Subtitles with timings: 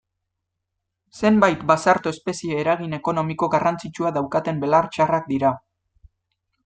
[1.19, 5.53] Zenbait basarto-espezie eragin ekonomiko garrantzitsua daukaten belar txarrak dira.